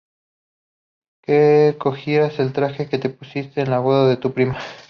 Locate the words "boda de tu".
3.77-4.33